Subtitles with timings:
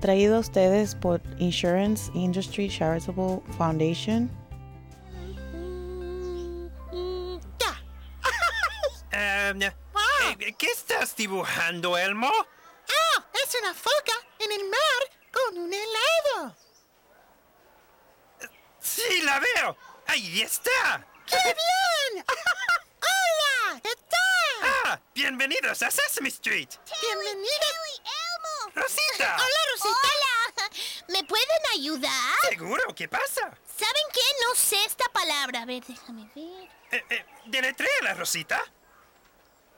[0.00, 4.30] traído a ustedes por Insurance Industry Charitable Foundation.
[7.58, 7.82] Ya.
[9.10, 12.30] Em, eh, ¿Qué estás dibujando, Elmo?
[12.30, 16.56] Ah, es una foca en el mar con un helado.
[18.80, 19.76] Sí, la veo.
[20.06, 21.06] Ahí está.
[21.26, 22.24] ¡Qué bien!
[23.02, 23.80] ¡Hola!
[23.82, 24.70] ¿Qué tal?
[24.84, 26.70] Ah, bienvenidos a Sesame Street.
[27.02, 27.68] Bienvenida.
[28.78, 29.36] Rosita.
[29.44, 30.08] Hola, Rosita.
[30.08, 30.70] Hola.
[31.08, 32.34] ¿Me pueden ayudar?
[32.48, 32.94] ¿Seguro?
[32.94, 33.42] ¿Qué pasa?
[33.42, 34.20] ¿Saben qué?
[34.46, 35.62] No sé esta palabra.
[35.62, 36.68] A ver, déjame ver.
[36.90, 38.62] Eh, eh, deletréala, Rosita.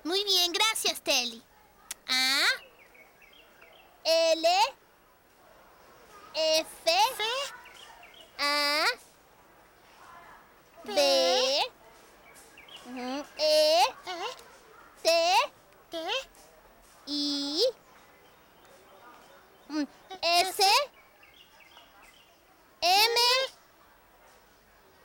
[0.05, 1.43] Muy bien, gracias, Telly.
[2.09, 2.47] A.
[4.05, 4.49] L.
[6.35, 6.91] F.
[8.39, 8.85] A.
[10.85, 11.61] B.
[12.87, 13.83] ujú, E.
[15.03, 15.11] T.
[15.91, 16.09] ¿Qué?
[17.07, 17.63] I.
[19.71, 20.63] S.
[22.83, 23.17] M.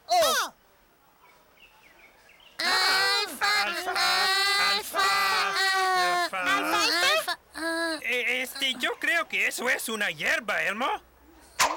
[0.08, 0.54] O.
[2.58, 3.64] Alfa.
[3.64, 3.92] Alfa,
[4.72, 5.00] alfa,
[6.24, 6.44] alfa.
[6.44, 7.40] Alfa.
[8.02, 10.90] Eh, este, yo creo que eso es una hierba, Elmo.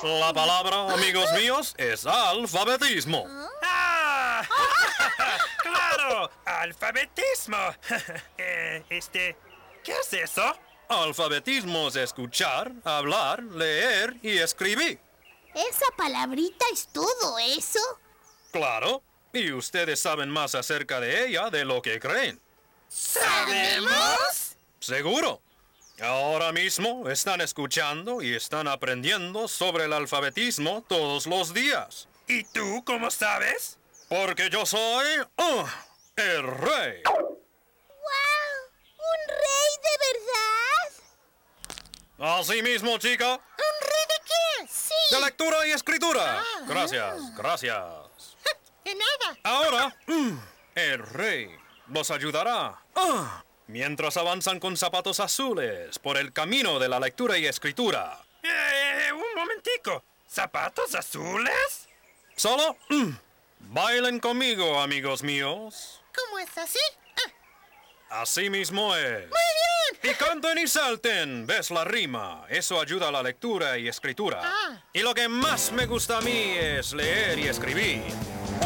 [0.02, 3.26] La palabra, amigos míos, es alfabetismo.
[3.62, 4.42] ¡Ah!
[5.62, 6.30] ¡Claro!
[6.44, 7.58] ¡Alfabetismo!
[8.38, 9.36] Eh, este,
[9.82, 10.56] ¿qué es eso?
[10.88, 14.98] Alfabetismo es escuchar, hablar, leer y escribir.
[15.54, 17.80] Esa palabrita es todo eso.
[18.52, 22.40] Claro, y ustedes saben más acerca de ella de lo que creen.
[22.88, 24.56] ¿Sabemos?
[24.80, 25.42] Seguro.
[26.00, 32.08] Ahora mismo están escuchando y están aprendiendo sobre el alfabetismo todos los días.
[32.28, 33.78] ¿Y tú cómo sabes?
[34.08, 35.64] Porque yo soy uh,
[36.16, 37.02] el rey.
[37.04, 37.18] ¡Wow!
[38.96, 40.48] ¿Un rey de verdad?
[42.18, 44.68] Así mismo, chica, ¿Un rey de qué?
[44.68, 44.94] Sí.
[45.14, 46.42] de lectura y escritura.
[46.66, 47.76] Gracias, gracias.
[48.84, 49.38] De nada.
[49.44, 50.38] Ahora, mm,
[50.74, 51.50] el rey
[51.88, 52.80] los ayudará.
[52.96, 58.18] ah, mientras avanzan con zapatos azules por el camino de la lectura y escritura.
[58.42, 60.02] Eh, un momentico.
[60.28, 61.86] ¿Zapatos azules?
[62.34, 63.10] Solo, mm,
[63.60, 66.00] bailen conmigo, amigos míos.
[66.14, 66.78] ¿Cómo es así?
[68.10, 69.24] Así mismo es.
[70.02, 72.44] Y canten y salten, ¿ves la rima?
[72.48, 74.40] Eso ayuda a la lectura y escritura.
[74.42, 74.82] Ah.
[74.92, 78.02] Y lo que más me gusta a mí es leer y escribir.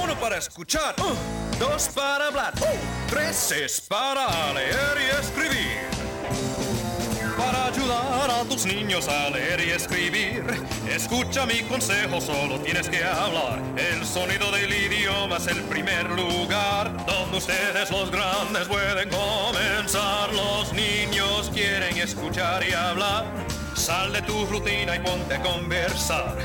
[0.02, 5.91] Uno para escuchar, uh, dos para hablar, uh, tres es para leer y escribir.
[7.92, 10.44] Ayudar a tus niños a leer y escribir,
[10.88, 13.60] escucha mi consejo, solo tienes que hablar.
[13.76, 20.32] El sonido del idioma es el primer lugar donde ustedes los grandes pueden comenzar.
[20.32, 23.26] Los niños quieren escuchar y hablar.
[23.74, 26.36] Sal de tu rutina y ponte a conversar.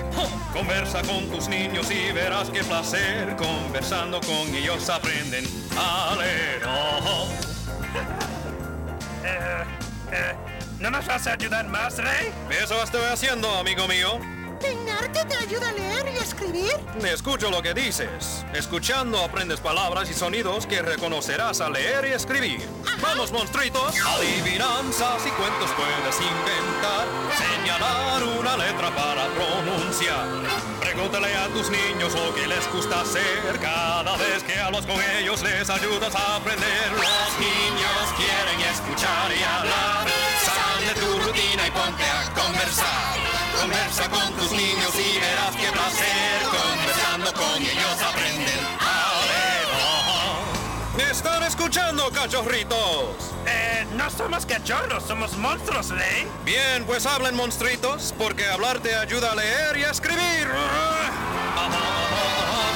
[0.51, 3.35] Conversa con tus niños y verás qué placer.
[3.37, 5.45] Conversando con ellos aprenden
[5.77, 6.63] a leer.
[11.17, 12.31] Vas a ayudar más, Rey?
[12.61, 14.19] Eso estoy haciendo, amigo mío.
[14.61, 16.73] ¿Peinarte te ayuda a leer y escribir?
[17.11, 18.45] Escucho lo que dices.
[18.53, 22.69] Escuchando aprendes palabras y sonidos que reconocerás al leer y escribir.
[23.01, 23.95] Vamos, monstruitos.
[23.99, 27.07] Adivinanzas y cuentos puedes inventar.
[27.35, 30.27] Señalar una letra para pronunciar.
[30.79, 33.59] Pregúntale a tus niños lo que les gusta hacer.
[33.59, 36.91] Cada vez que hablas con ellos les ayudas a aprender.
[36.91, 39.86] Los niños quieren escuchar y hablar.
[41.67, 43.17] Y ponte a conversar.
[43.59, 46.41] Conversa con tus niños y verás qué placer.
[46.43, 49.21] Conversando con ellos aprenden a
[50.97, 51.11] leer.
[51.11, 53.33] ¿Están escuchando, cachorritos?
[53.45, 56.27] Eh, no somos cachorros, somos monstruos, Rey.
[56.45, 60.47] Bien, pues hablen, monstruitos, porque hablar te ayuda a leer y a escribir.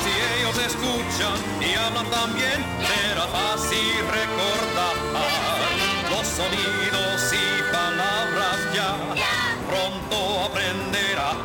[0.03, 4.96] Si ellos escuchan y hablan también, será fácil recordar
[6.10, 7.11] los sonidos
[10.41, 11.38] Pronto aprenderán.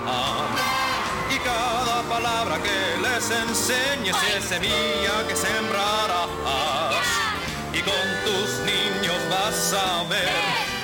[1.30, 6.28] Y cada palabra que les enseñes es semilla que sembrarás.
[7.72, 10.30] Y con tus niños vas a ver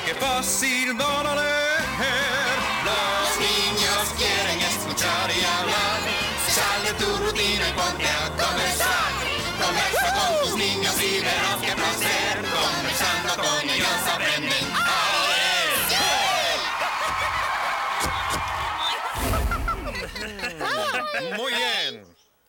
[0.05, 2.59] qué fácil van a leer.
[2.85, 6.01] Los niños quieren escuchar y hablar.
[6.49, 8.52] Sal de tu rutina y ponte a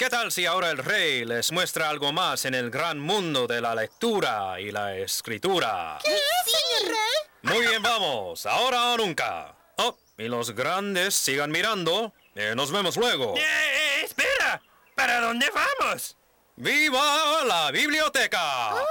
[0.03, 3.61] ¿Qué tal si ahora el rey les muestra algo más en el gran mundo de
[3.61, 5.97] la lectura y la escritura?
[6.03, 6.21] ¿Qué es,
[6.51, 7.53] señor rey?
[7.53, 8.45] Muy bien, vamos.
[8.45, 9.55] Ahora o nunca.
[9.77, 12.11] Oh, Y los grandes sigan mirando.
[12.35, 13.37] Eh, nos vemos luego.
[13.37, 14.61] ¡Eh, eh, espera!
[14.93, 16.17] ¿Para dónde vamos?
[16.57, 18.71] ¡Viva la biblioteca!
[18.71, 18.85] ¿Ah?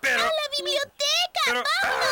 [0.00, 0.24] Pero...
[0.24, 1.40] ¡A la biblioteca!
[1.44, 1.62] pero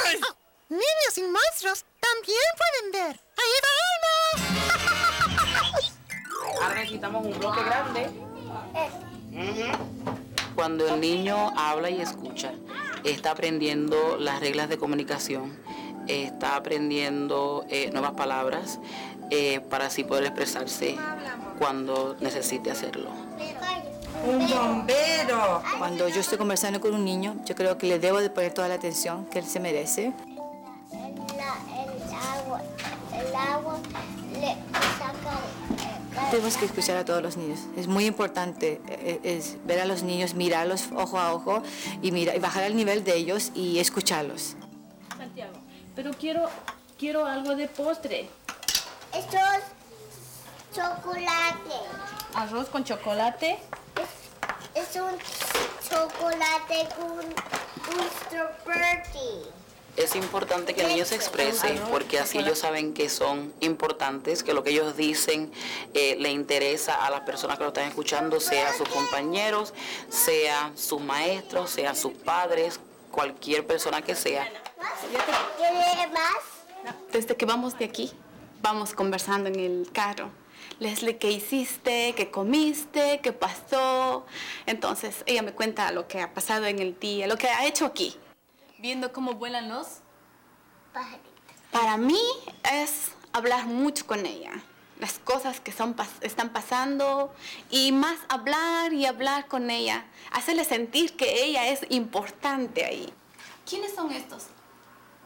[0.07, 0.21] ¡ay!
[0.69, 3.21] Niños y monstruos también pueden ver.
[3.37, 4.22] ¡Ahí vamos!
[6.63, 8.11] Ahora necesitamos un bloque grande.
[10.55, 12.53] Cuando el niño habla y escucha,
[13.05, 15.59] está aprendiendo las reglas de comunicación,
[16.07, 18.79] está aprendiendo eh, nuevas palabras
[19.31, 20.97] eh, para así poder expresarse
[21.59, 23.11] cuando necesite hacerlo.
[24.25, 25.63] Un bombero.
[25.79, 28.69] Cuando yo estoy conversando con un niño, yo creo que le debo de poner toda
[28.69, 30.13] la atención que él se merece.
[30.93, 32.63] el agua,
[33.13, 33.79] el agua
[36.33, 37.61] Tenemos que escuchar a todos los niños.
[37.77, 41.63] Es muy importante eh, es ver a los niños, mirarlos ojo a ojo
[42.01, 44.57] y, mira, y bajar al nivel de ellos y escucharlos.
[45.19, 45.53] Santiago,
[45.95, 46.49] pero quiero,
[46.99, 48.31] quiero algo de postre.
[49.15, 51.77] Esto es chocolate.
[52.33, 53.59] Arroz con chocolate.
[54.75, 55.19] Es un
[55.87, 59.62] chocolate con un strawberry.
[59.97, 64.55] Es importante que el niño se exprese porque así ellos saben que son importantes, que
[64.55, 65.53] lo que ellos dicen
[65.93, 69.75] eh, le interesa a las personas que lo están escuchando, sea sus compañeros,
[70.09, 72.81] sea sus maestros, sea sus padres,
[73.11, 74.51] cualquier persona que sea.
[77.13, 78.13] Desde que vamos de aquí,
[78.63, 80.31] vamos conversando en el carro.
[80.79, 82.15] Leslie, ¿qué hiciste?
[82.17, 83.21] ¿Qué comiste?
[83.23, 84.25] ¿Qué pasó?
[84.65, 87.85] Entonces, ella me cuenta lo que ha pasado en el día, lo que ha hecho
[87.85, 88.17] aquí.
[88.83, 90.01] Viendo cómo vuelan los...
[91.71, 92.19] Para mí
[92.73, 94.51] es hablar mucho con ella.
[94.99, 97.33] Las cosas que son, pas- están pasando
[97.71, 100.05] y más hablar y hablar con ella.
[100.33, 103.13] Hacerle sentir que ella es importante ahí.
[103.71, 104.47] ¿Quiénes son estos?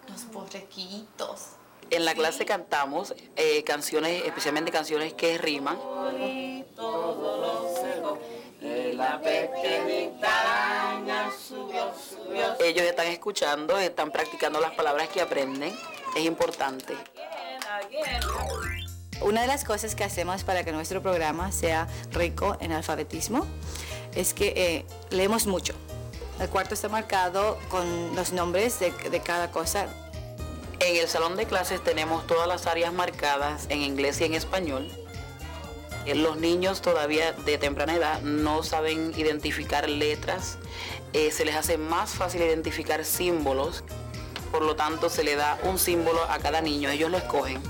[0.06, 1.52] Los borrequitos.
[1.88, 5.78] En la clase cantamos eh, canciones, especialmente canciones que riman.
[12.60, 15.74] Ellos están escuchando, están practicando las palabras que aprenden.
[16.14, 16.94] Es importante.
[19.20, 23.46] Una de las cosas que hacemos para que nuestro programa sea rico en alfabetismo
[24.14, 25.74] es que eh, leemos mucho.
[26.40, 29.86] El cuarto está marcado con los nombres de, de cada cosa.
[30.80, 35.05] En el salón de clases tenemos todas las áreas marcadas en inglés y en español.
[36.06, 40.56] Eh, Los niños todavía de temprana edad no saben identificar letras,
[41.12, 43.82] eh, se les hace más fácil identificar símbolos,
[44.52, 47.60] por lo tanto se le da un símbolo a cada niño, ellos lo escogen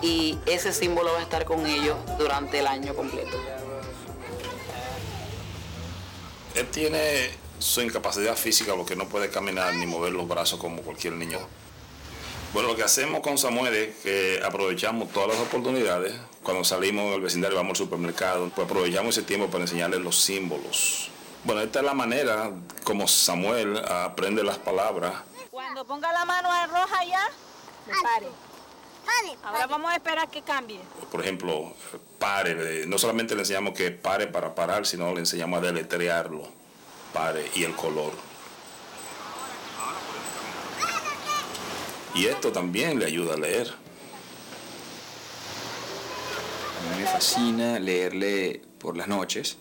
[0.00, 3.36] y ese símbolo va a estar con ellos durante el año completo.
[6.54, 11.14] Él tiene su incapacidad física porque no puede caminar ni mover los brazos como cualquier
[11.14, 11.38] niño.
[12.52, 16.14] Bueno, lo que hacemos con Samuel es que aprovechamos todas las oportunidades.
[16.44, 21.08] Cuando salimos del vecindario, vamos al supermercado, pues aprovechamos ese tiempo para enseñarle los símbolos.
[21.42, 22.50] Bueno, esta es la manera
[22.84, 25.14] como Samuel aprende las palabras.
[25.50, 27.28] Cuando ponga la mano en roja ya,
[27.86, 28.26] me pare.
[29.42, 30.80] Ahora vamos a esperar que cambie.
[31.10, 31.72] Por ejemplo,
[32.18, 32.82] pare.
[32.82, 36.46] eh, No solamente le enseñamos que pare para parar, sino le enseñamos a deletrearlo.
[37.12, 38.12] Pare y el color.
[42.14, 43.74] Y esto también le ayuda a leer.
[46.84, 49.56] A mí me fascina leerle por las noches.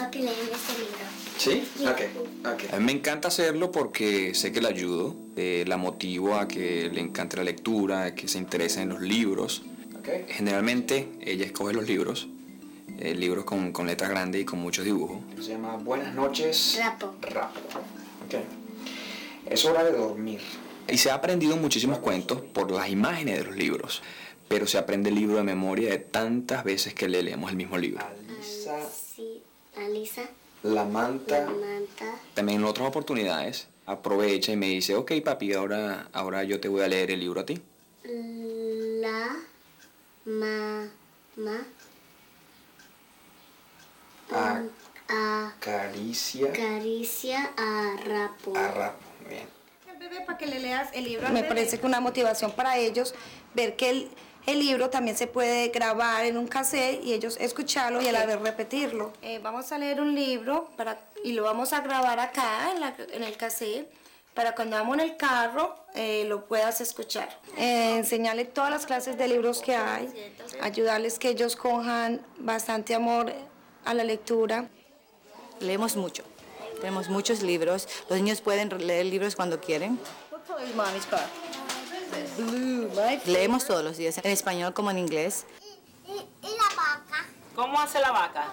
[0.00, 1.04] ¿A que leen este libro?
[1.36, 1.68] ¿Sí?
[1.86, 2.72] Ok.
[2.72, 6.90] A mí me encanta hacerlo porque sé que la ayudo, eh, la motivo a que
[6.92, 9.62] le encante la lectura, a que se interese en los libros.
[10.28, 12.28] Generalmente ella escoge los libros,
[12.98, 15.18] eh, libros con, con letras grandes y con muchos dibujos.
[15.40, 16.78] Se llama Buenas noches.
[16.78, 17.14] Rapo.
[17.22, 17.60] Rapo.
[18.26, 18.34] Ok.
[19.50, 20.40] Es hora de dormir.
[20.88, 24.02] Y se ha aprendido muchísimos cuentos por las imágenes de los libros,
[24.48, 27.76] pero se aprende el libro de memoria de tantas veces que le leemos el mismo
[27.78, 28.04] libro.
[28.06, 29.42] Alisa, Sí,
[29.76, 30.22] Alisa,
[30.62, 31.46] la manta.
[31.46, 36.68] Manta, También en otras oportunidades aprovecha y me dice, ok papi, ahora, ahora yo te
[36.68, 37.60] voy a leer el libro a ti.
[38.04, 39.36] la,
[40.24, 40.88] ma,
[41.36, 41.66] ma,
[44.32, 44.62] A-
[45.08, 46.50] a, Caricia.
[46.52, 48.56] caricia, a rapo.
[48.56, 48.98] A rapo.
[49.28, 49.46] Bien.
[49.98, 51.28] bebé para que le leas el libro.
[51.30, 53.14] Me parece que una motivación para ellos
[53.54, 54.08] ver que el,
[54.46, 58.26] el libro también se puede grabar en un cassette y ellos escucharlo y a la
[58.26, 59.12] vez repetirlo.
[59.22, 62.94] Eh, vamos a leer un libro para, y lo vamos a grabar acá en, la-
[63.12, 63.88] en el cassette
[64.34, 67.28] para cuando vamos en el carro eh, lo puedas escuchar.
[67.56, 70.12] Eh, enseñarle todas las clases de libros que hay,
[70.60, 73.32] ayudarles que ellos cojan bastante amor
[73.84, 74.68] a la lectura.
[75.60, 76.24] Leemos mucho.
[76.80, 77.88] Tenemos muchos libros.
[78.10, 79.98] Los niños pueden leer libros cuando quieren.
[80.30, 81.24] What color is mommy's car?
[83.26, 85.46] Leemos todos los días, en español como en inglés.
[86.06, 87.26] ¿Y, la vaca?
[87.54, 88.52] ¿Cómo hace la vaca?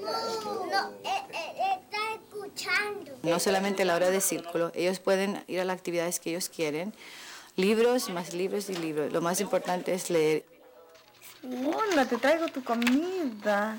[0.00, 3.12] No, eh, eh, está escuchando.
[3.22, 6.48] No solamente a la hora de círculo, ellos pueden ir a las actividades que ellos
[6.48, 6.94] quieren.
[7.56, 9.12] Libros, más libros y libros.
[9.12, 10.44] Lo más importante es leer.
[11.44, 13.78] Hola, te traigo tu comida.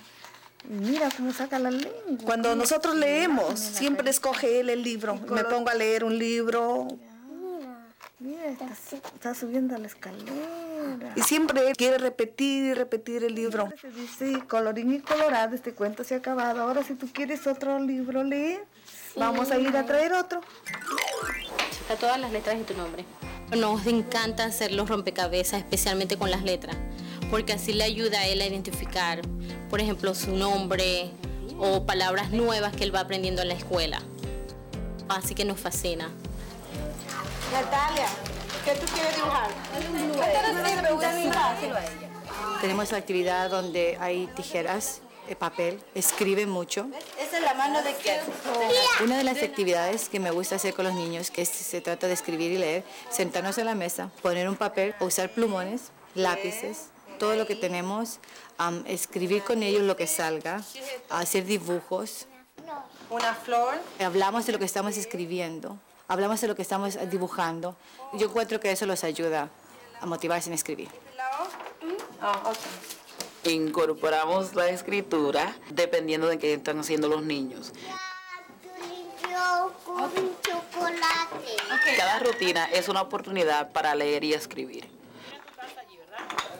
[0.65, 2.25] Mira cómo saca la lengua.
[2.25, 5.15] Cuando nosotros leemos, siempre escoge él el libro.
[5.15, 6.87] Me pongo a leer un libro.
[8.23, 11.13] Mira, está, está subiendo a la escalera.
[11.13, 13.67] Y siempre él quiere repetir y repetir el libro.
[13.81, 16.61] Se dice, colorín y colorado, este cuento se ha acabado.
[16.61, 18.59] Ahora si tú quieres otro libro, lee.
[19.17, 20.39] Vamos a ir a traer otro.
[21.81, 23.03] Está todas las letras de tu nombre.
[23.57, 26.77] Nos encanta hacer los rompecabezas, especialmente con las letras,
[27.29, 29.19] porque así le ayuda a él a identificar,
[29.69, 31.11] por ejemplo, su nombre
[31.59, 34.01] o palabras nuevas que él va aprendiendo en la escuela.
[35.09, 36.09] Así que nos fascina.
[37.53, 38.07] Natalia,
[38.65, 39.47] ¿qué tú quieres dibujar?
[42.61, 46.87] Tenemos la actividad donde hay tijeras, eh, papel, escribe mucho.
[47.19, 48.21] Esa es la mano de quién.
[49.03, 52.13] Una de las actividades que me gusta hacer con los niños, que se trata de
[52.13, 56.87] escribir y leer, sentarnos en la mesa, poner un papel, usar plumones, lápices,
[57.19, 58.19] todo lo que tenemos,
[58.57, 60.63] am, escribir con ellos lo que salga,
[61.11, 62.25] hacer dibujos.
[63.11, 63.75] Una flor.
[63.99, 67.75] Hablamos de lo que estamos escribiendo, hablamos de lo que estamos dibujando.
[68.13, 69.49] Yo encuentro que eso los ayuda
[69.99, 70.89] a motivarse en escribir.
[73.45, 77.73] Incorporamos la escritura dependiendo de qué están haciendo los niños.
[79.21, 81.97] Yo con chocolate.
[81.97, 84.92] Cada rutina es una oportunidad para leer y escribir.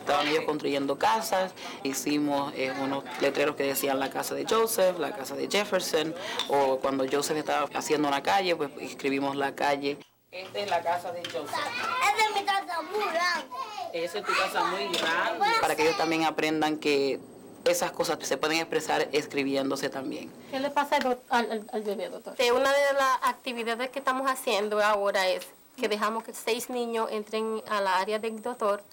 [0.04, 5.16] Estaban ellos construyendo casas, hicimos eh, unos letreros que decían la casa de Joseph, la
[5.16, 6.14] casa de Jefferson,
[6.50, 9.98] o cuando Joseph estaba haciendo una calle, pues escribimos la calle.
[10.30, 11.56] Esta es la casa de Joseph.
[11.56, 13.48] Esa es mi casa muy grande.
[13.94, 15.46] Esa es tu casa muy grande.
[15.62, 17.22] Para que ellos también aprendan que
[17.64, 20.30] esas cosas se pueden expresar escribiéndose también.
[20.52, 22.36] ¿Qué le pasa al, al, al bebé, doctor?
[22.54, 27.64] Una de las actividades que estamos haciendo ahora es que dejamos que seis niños entren
[27.70, 28.84] a la área del doctor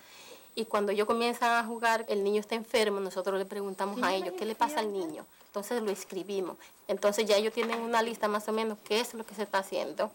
[0.61, 4.35] y cuando ellos comienzan a jugar, el niño está enfermo, nosotros le preguntamos a ellos
[4.39, 5.25] qué le pasa al niño.
[5.47, 6.57] Entonces lo escribimos.
[6.87, 9.59] Entonces ya ellos tienen una lista más o menos qué es lo que se está
[9.59, 10.13] haciendo.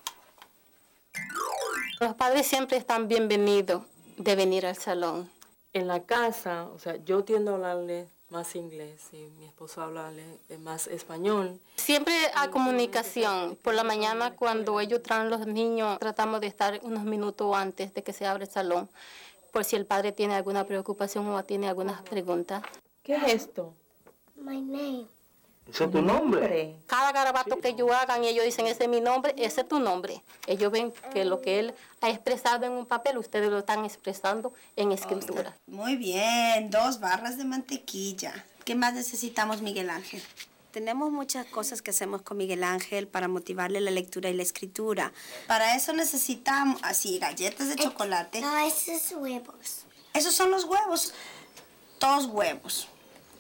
[2.00, 3.84] Los padres siempre están bienvenidos
[4.18, 5.30] de venir al salón.
[5.74, 10.24] En la casa, o sea, yo tiendo a hablarle más inglés y mi esposo hablarle
[10.60, 11.60] más español.
[11.76, 13.58] Siempre hay comunicación.
[13.62, 18.04] Por la mañana cuando ellos traen los niños, tratamos de estar unos minutos antes de
[18.04, 18.90] que se abra el salón,
[19.56, 22.62] por si el padre tiene alguna preocupación o tiene algunas preguntas.
[23.02, 23.74] ¿Qué es esto?
[24.36, 25.06] My name.
[25.66, 26.76] ¿Ese es tu nombre?
[26.88, 29.80] Cada garabato que ellos hagan y ellos dicen, ese es mi nombre, ese es tu
[29.80, 30.22] nombre.
[30.46, 34.52] Ellos ven que lo que él ha expresado en un papel, ustedes lo están expresando
[34.76, 35.56] en escritura.
[35.68, 38.34] Muy bien, dos barras de mantequilla.
[38.66, 40.22] ¿Qué más necesitamos, Miguel Ángel?
[40.76, 45.14] Tenemos muchas cosas que hacemos con Miguel Ángel para motivarle la lectura y la escritura.
[45.48, 48.42] Para eso necesitamos, así, galletas de chocolate.
[48.42, 49.86] No, esos huevos.
[50.14, 51.14] Esos son los huevos.
[52.02, 52.90] Dos huevos.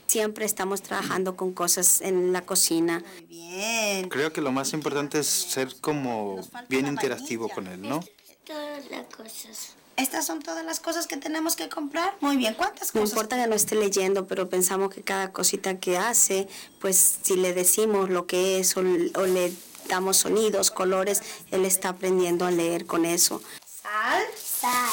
[0.08, 3.04] Siempre estamos trabajando con cosas en la cocina.
[3.16, 4.08] Muy bien.
[4.08, 6.40] Creo que lo más importante es ser como
[6.70, 8.02] bien interactivo con él, ¿no?
[8.46, 9.76] Todas las cosas.
[9.98, 12.14] Estas son todas las cosas que tenemos que comprar.
[12.20, 12.96] Muy bien, ¿cuántas cosas?
[12.96, 16.48] No importa que no esté leyendo, pero pensamos que cada cosita que hace,
[16.80, 19.54] pues si le decimos lo que es o, o le
[19.88, 21.22] damos sonidos, colores,
[21.52, 23.42] él está aprendiendo a leer con eso.
[23.66, 24.24] ¿Sal?
[24.36, 24.90] Sal.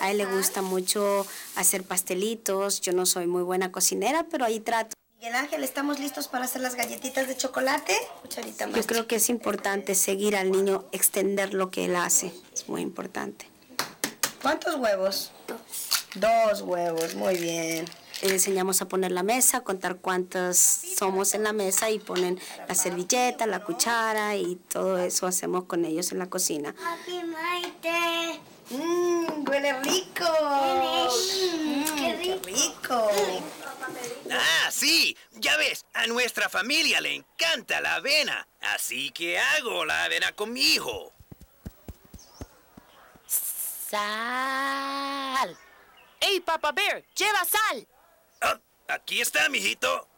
[0.00, 2.80] A él le gusta mucho hacer pastelitos.
[2.80, 4.94] Yo no soy muy buena cocinera, pero ahí trato.
[5.18, 7.96] Miguel Ángel, ¿estamos listos para hacer las galletitas de chocolate?
[8.22, 8.76] Cucharita más.
[8.76, 12.32] Yo creo que es importante seguir al niño, extender lo que él hace.
[12.52, 13.48] Es muy importante.
[14.42, 15.32] ¿Cuántos huevos?
[15.46, 15.58] Dos.
[16.14, 17.84] Dos huevos, muy bien.
[18.22, 22.74] Le enseñamos a poner la mesa, contar cuántos somos en la mesa y ponen la
[22.74, 26.74] servilleta, la cuchara y todo eso hacemos con ellos en la cocina.
[26.82, 28.40] Happy Maite.
[28.70, 30.24] Mmm, huele rico.
[30.40, 32.40] Mm, qué rico.
[32.46, 33.10] rico.
[34.30, 40.04] Ah, sí, ya ves, a nuestra familia le encanta la avena, así que hago la
[40.04, 41.12] avena con mi hijo.
[43.88, 45.56] Sal.
[46.20, 47.04] ¡Ey, Papa Bear!
[47.14, 47.86] ¡Lleva sal!
[48.40, 50.08] Ah, aquí está, mijito.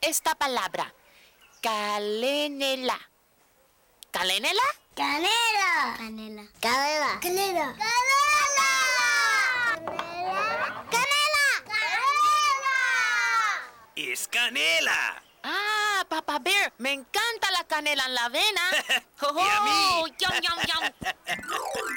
[0.00, 0.94] Esta palabra.
[1.60, 2.98] Calenela.
[4.12, 4.62] ¿Calenela?
[4.94, 5.96] Canela.
[5.96, 6.50] Canela.
[6.60, 7.20] Canela.
[7.20, 7.76] Canela.
[13.96, 15.22] Es canela.
[15.42, 18.62] Ah, Papa Bear, me encanta la canela en la avena.
[19.22, 19.72] Y a mí.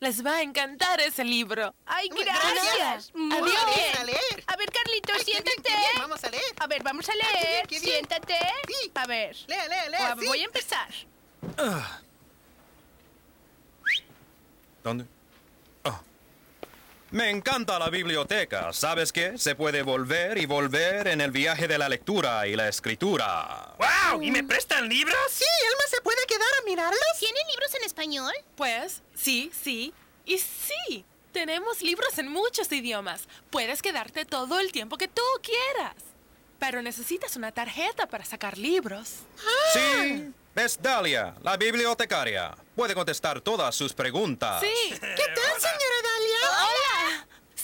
[0.00, 1.74] les va a encantar ese libro.
[1.86, 2.54] Ay, gracias.
[2.54, 3.14] gracias.
[3.14, 3.66] Muy Adiós.
[3.74, 3.96] bien.
[3.98, 4.44] A leer.
[4.46, 5.62] A ver, Carlitos, Ay, qué bien, siéntate.
[5.62, 6.42] qué bien, vamos a leer.
[6.58, 7.66] A ver, vamos a Ay, qué bien, leer.
[7.68, 7.92] qué bien.
[7.92, 8.34] Siéntate.
[8.94, 9.36] A ver.
[9.46, 10.26] Lea, lea, lea, sí.
[10.26, 10.88] Voy a empezar.
[11.58, 12.00] Ah.
[14.82, 15.04] ¿Dónde?
[17.10, 17.16] Ah.
[17.16, 18.72] Me encanta la biblioteca.
[18.72, 19.36] ¿Sabes qué?
[19.36, 23.74] Se puede volver y volver en el viaje de la lectura y la escritura.
[23.78, 24.22] ¡Wow!
[24.22, 25.18] ¿Y me prestan libros?
[25.30, 27.00] Sí, Elma se puede quedar a mirarlos.
[27.18, 28.32] ¿Tienen libros en español?
[28.56, 29.92] Pues, sí, sí.
[30.24, 33.26] Y sí, tenemos libros en muchos idiomas.
[33.50, 35.96] Puedes quedarte todo el tiempo que tú quieras.
[36.60, 39.20] Pero necesitas una tarjeta para sacar libros.
[39.72, 42.54] Sí, es Dalia, la bibliotecaria.
[42.76, 44.60] Puede contestar todas sus preguntas.
[44.60, 44.90] Sí.
[44.90, 44.98] ¿Qué
[45.34, 45.52] tal?
[45.58, 45.89] ¡Hola!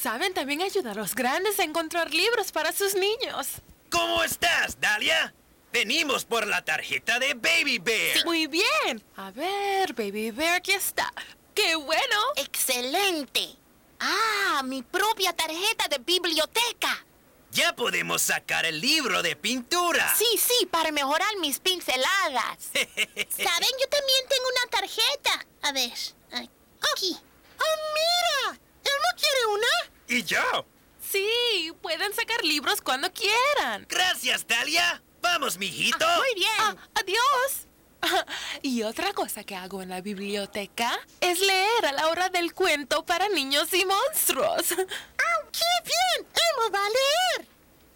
[0.00, 3.48] Saben también ayudar a los grandes a encontrar libros para sus niños.
[3.90, 5.34] ¿Cómo estás, Dalia?
[5.72, 8.24] Venimos por la tarjeta de Baby Bear.
[8.24, 9.02] Muy bien.
[9.16, 11.12] A ver, Baby Bear, aquí está.
[11.54, 12.16] ¡Qué bueno!
[12.36, 13.56] ¡Excelente!
[14.00, 17.04] ¡Ah, mi propia tarjeta de biblioteca!
[17.50, 20.14] Ya podemos sacar el libro de pintura.
[20.16, 22.58] Sí, sí, para mejorar mis pinceladas.
[22.74, 23.70] ¿Saben?
[23.80, 25.46] Yo también tengo una tarjeta.
[25.62, 25.92] A ver,
[26.32, 27.16] aquí.
[27.58, 28.60] ¡Oh, mira!
[28.84, 29.66] ¿Elma quiere una?
[30.08, 30.66] ¿Y yo?
[31.00, 33.84] Sí, pueden sacar libros cuando quieran.
[33.88, 35.02] Gracias, Dalia.
[35.20, 36.06] Vamos, mijito.
[36.16, 36.48] Muy bien.
[36.58, 37.66] Ah, adiós.
[38.62, 43.04] Y otra cosa que hago en la biblioteca es leer a la hora del cuento
[43.04, 44.72] para niños y monstruos.
[44.72, 46.28] ¡Ah, qué bien!
[46.32, 47.48] Elmo va a leer.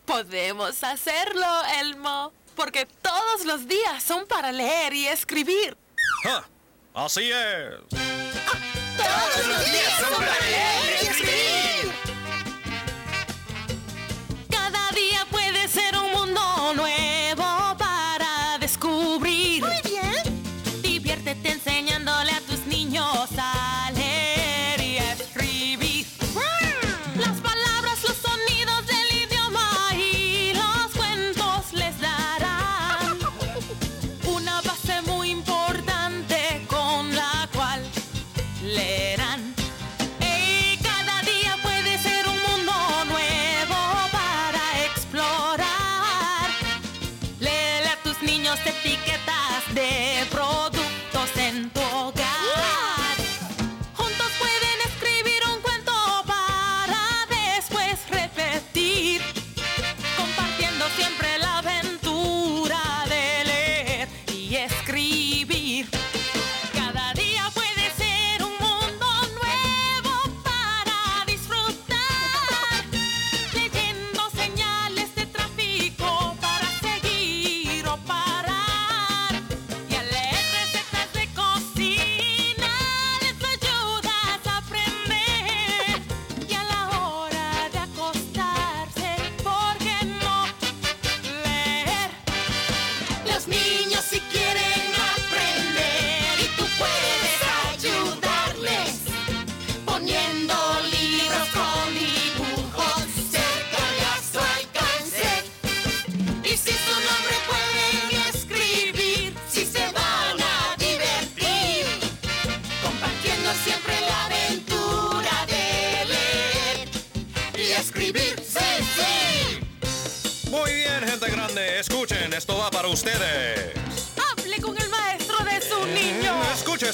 [0.04, 1.46] Podemos hacerlo,
[1.78, 5.76] Elmo, porque todos los días son para leer y escribir.
[6.24, 6.44] Ah,
[6.94, 7.78] así es.
[8.96, 10.79] Todos los días son para leer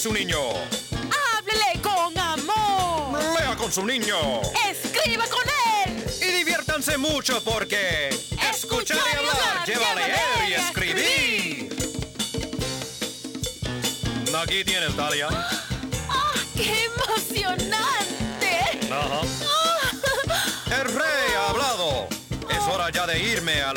[0.07, 0.39] su niño.
[1.35, 3.21] Háblele con amor.
[3.37, 4.41] Lea con su niño.
[4.71, 5.43] Escriba con
[5.85, 6.05] él.
[6.23, 8.11] Y diviértanse mucho porque
[8.49, 11.77] escuchar y hablar lleva a leer y escribir.
[14.41, 15.29] Aquí tienes, Dalia.
[16.09, 18.61] ¡Ah, qué emocionante!
[18.89, 19.23] Ajá.
[20.71, 22.07] El rey ha hablado.
[22.49, 23.73] Es hora ya de irme a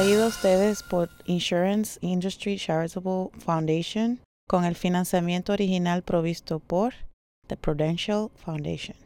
[0.00, 6.94] Traído a ustedes por Insurance Industry Charitable Foundation con el financiamiento original provisto por
[7.48, 8.96] The Prudential Foundation.